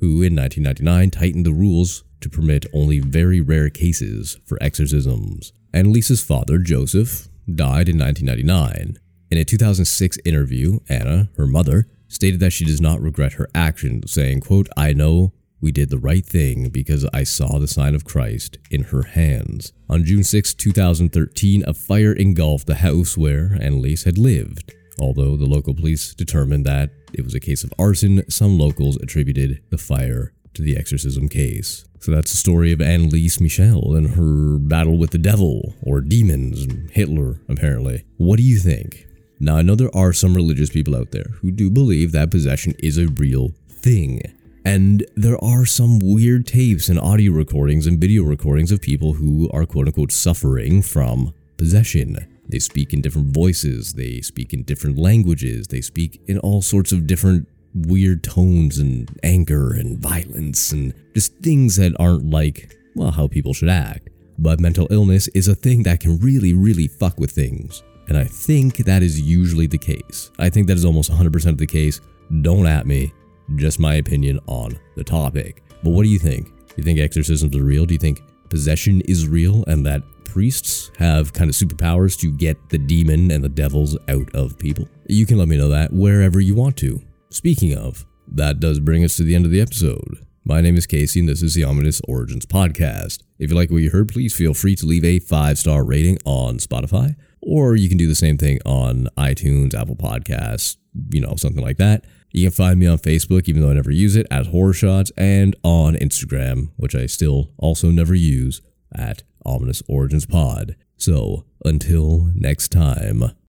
who 0.00 0.22
in 0.22 0.34
1999 0.36 1.10
tightened 1.10 1.46
the 1.46 1.52
rules 1.52 2.04
to 2.20 2.28
permit 2.28 2.66
only 2.72 3.00
very 3.00 3.40
rare 3.40 3.70
cases 3.70 4.38
for 4.44 4.58
exorcisms. 4.60 5.52
Anneliese's 5.72 6.22
father, 6.22 6.58
Joseph, 6.58 7.28
died 7.52 7.88
in 7.88 7.98
1999. 7.98 8.98
In 9.30 9.38
a 9.38 9.44
2006 9.44 10.18
interview, 10.24 10.80
Anna, 10.88 11.28
her 11.36 11.46
mother, 11.46 11.86
stated 12.08 12.40
that 12.40 12.52
she 12.52 12.64
does 12.64 12.80
not 12.80 13.00
regret 13.00 13.34
her 13.34 13.48
actions, 13.54 14.10
saying, 14.10 14.40
quote, 14.40 14.68
I 14.76 14.92
know 14.92 15.32
we 15.60 15.72
did 15.72 15.90
the 15.90 15.98
right 15.98 16.24
thing 16.24 16.70
because 16.70 17.06
I 17.12 17.24
saw 17.24 17.58
the 17.58 17.66
sign 17.66 17.94
of 17.94 18.04
Christ 18.04 18.58
in 18.70 18.84
her 18.84 19.02
hands. 19.02 19.72
On 19.90 20.04
June 20.04 20.24
6, 20.24 20.54
2013, 20.54 21.64
a 21.66 21.74
fire 21.74 22.12
engulfed 22.12 22.66
the 22.66 22.76
house 22.76 23.16
where 23.16 23.50
Anneliese 23.60 24.04
had 24.04 24.18
lived. 24.18 24.74
Although 25.00 25.36
the 25.36 25.46
local 25.46 25.74
police 25.74 26.14
determined 26.14 26.64
that 26.66 26.90
it 27.12 27.24
was 27.24 27.34
a 27.34 27.40
case 27.40 27.64
of 27.64 27.72
arson, 27.78 28.28
some 28.30 28.58
locals 28.58 28.96
attributed 28.96 29.62
the 29.70 29.78
fire 29.78 30.32
to 30.54 30.62
the 30.62 30.76
exorcism 30.76 31.28
case. 31.28 31.84
So 32.00 32.12
that's 32.12 32.30
the 32.30 32.36
story 32.36 32.72
of 32.72 32.78
Anneliese 32.78 33.40
Michel 33.40 33.94
and 33.94 34.10
her 34.10 34.58
battle 34.58 34.98
with 34.98 35.10
the 35.10 35.18
devil, 35.18 35.74
or 35.82 36.00
demons, 36.00 36.66
Hitler, 36.92 37.40
apparently. 37.48 38.04
What 38.16 38.36
do 38.36 38.42
you 38.42 38.58
think? 38.58 39.06
Now, 39.40 39.56
I 39.56 39.62
know 39.62 39.74
there 39.74 39.94
are 39.94 40.12
some 40.12 40.34
religious 40.34 40.70
people 40.70 40.96
out 40.96 41.10
there 41.12 41.26
who 41.40 41.50
do 41.50 41.70
believe 41.70 42.12
that 42.12 42.30
possession 42.30 42.74
is 42.78 42.98
a 42.98 43.08
real 43.08 43.50
thing. 43.68 44.20
And 44.64 45.06
there 45.16 45.42
are 45.42 45.64
some 45.64 45.98
weird 46.00 46.46
tapes 46.46 46.88
and 46.88 46.98
audio 46.98 47.32
recordings 47.32 47.86
and 47.86 48.00
video 48.00 48.24
recordings 48.24 48.72
of 48.72 48.82
people 48.82 49.14
who 49.14 49.48
are 49.52 49.64
quote 49.64 49.86
unquote 49.86 50.12
suffering 50.12 50.82
from 50.82 51.32
possession. 51.56 52.37
They 52.48 52.58
speak 52.58 52.92
in 52.92 53.02
different 53.02 53.28
voices, 53.28 53.92
they 53.94 54.20
speak 54.20 54.52
in 54.52 54.62
different 54.62 54.98
languages, 54.98 55.66
they 55.66 55.80
speak 55.80 56.20
in 56.26 56.38
all 56.38 56.62
sorts 56.62 56.92
of 56.92 57.06
different 57.06 57.46
weird 57.74 58.24
tones 58.24 58.78
and 58.78 59.10
anger 59.22 59.72
and 59.72 59.98
violence 59.98 60.72
and 60.72 60.94
just 61.14 61.36
things 61.38 61.76
that 61.76 61.94
aren't 62.00 62.30
like, 62.30 62.76
well, 62.94 63.10
how 63.10 63.28
people 63.28 63.52
should 63.52 63.68
act. 63.68 64.08
But 64.38 64.60
mental 64.60 64.86
illness 64.90 65.28
is 65.28 65.48
a 65.48 65.54
thing 65.54 65.82
that 65.82 66.00
can 66.00 66.18
really, 66.18 66.54
really 66.54 66.88
fuck 66.88 67.18
with 67.18 67.30
things. 67.30 67.82
And 68.08 68.16
I 68.16 68.24
think 68.24 68.78
that 68.78 69.02
is 69.02 69.20
usually 69.20 69.66
the 69.66 69.78
case. 69.78 70.30
I 70.38 70.48
think 70.48 70.66
that 70.68 70.76
is 70.76 70.84
almost 70.84 71.10
100% 71.10 71.46
of 71.46 71.58
the 71.58 71.66
case. 71.66 72.00
Don't 72.40 72.66
at 72.66 72.86
me, 72.86 73.12
just 73.56 73.78
my 73.78 73.96
opinion 73.96 74.40
on 74.46 74.78
the 74.96 75.04
topic. 75.04 75.62
But 75.82 75.90
what 75.90 76.04
do 76.04 76.08
you 76.08 76.18
think? 76.18 76.46
Do 76.46 76.74
you 76.76 76.84
think 76.84 76.98
exorcisms 76.98 77.54
are 77.56 77.62
real? 77.62 77.84
Do 77.84 77.94
you 77.94 78.00
think 78.00 78.22
possession 78.48 79.02
is 79.02 79.28
real 79.28 79.64
and 79.66 79.84
that 79.84 80.02
priests 80.38 80.92
have 80.98 81.32
kind 81.32 81.50
of 81.50 81.56
superpowers 81.56 82.16
to 82.16 82.30
get 82.30 82.68
the 82.68 82.78
demon 82.78 83.32
and 83.32 83.42
the 83.42 83.48
devils 83.48 83.98
out 84.08 84.32
of 84.36 84.56
people? 84.56 84.86
You 85.08 85.26
can 85.26 85.36
let 85.36 85.48
me 85.48 85.56
know 85.56 85.68
that 85.70 85.92
wherever 85.92 86.38
you 86.38 86.54
want 86.54 86.76
to. 86.76 87.02
Speaking 87.28 87.76
of, 87.76 88.06
that 88.28 88.60
does 88.60 88.78
bring 88.78 89.02
us 89.02 89.16
to 89.16 89.24
the 89.24 89.34
end 89.34 89.46
of 89.46 89.50
the 89.50 89.60
episode. 89.60 90.24
My 90.44 90.60
name 90.60 90.76
is 90.76 90.86
Casey, 90.86 91.18
and 91.18 91.28
this 91.28 91.42
is 91.42 91.54
the 91.54 91.64
Ominous 91.64 92.00
Origins 92.06 92.46
Podcast. 92.46 93.24
If 93.40 93.50
you 93.50 93.56
like 93.56 93.72
what 93.72 93.78
you 93.78 93.90
heard, 93.90 94.12
please 94.12 94.32
feel 94.32 94.54
free 94.54 94.76
to 94.76 94.86
leave 94.86 95.04
a 95.04 95.18
five 95.18 95.58
star 95.58 95.84
rating 95.84 96.18
on 96.24 96.58
Spotify, 96.58 97.16
or 97.42 97.74
you 97.74 97.88
can 97.88 97.98
do 97.98 98.06
the 98.06 98.14
same 98.14 98.38
thing 98.38 98.60
on 98.64 99.08
iTunes, 99.16 99.74
Apple 99.74 99.96
Podcasts, 99.96 100.76
you 101.10 101.20
know, 101.20 101.34
something 101.34 101.64
like 101.64 101.78
that. 101.78 102.04
You 102.30 102.44
can 102.44 102.52
find 102.52 102.78
me 102.78 102.86
on 102.86 102.98
Facebook, 102.98 103.48
even 103.48 103.60
though 103.60 103.70
I 103.70 103.74
never 103.74 103.90
use 103.90 104.14
it, 104.14 104.28
at 104.30 104.46
Horror 104.46 104.72
Shots, 104.72 105.10
and 105.16 105.56
on 105.64 105.96
Instagram, 105.96 106.70
which 106.76 106.94
I 106.94 107.06
still 107.06 107.50
also 107.58 107.90
never 107.90 108.14
use, 108.14 108.62
at 108.94 109.24
Ominous 109.44 109.82
Origins 109.88 110.26
Pod. 110.26 110.76
So, 110.96 111.44
until 111.64 112.30
next 112.34 112.70
time. 112.72 113.32